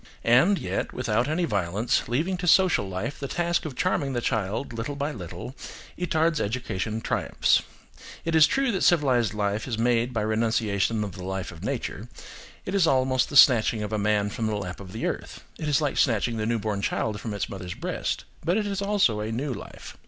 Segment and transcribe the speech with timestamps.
[0.25, 4.73] And, yet, without any violence, leaving to social life the task of charming the child
[4.73, 5.53] little by little,
[5.95, 7.61] Itard's education triumphs.
[8.25, 12.09] It is true that civilised life is made by renunciation of the life of nature;
[12.65, 15.81] it is almost the snatching of a man from the lap of earth; it is
[15.81, 19.53] like snatching the newborn child from its mother's breast; but it is also a new
[19.53, 19.97] life.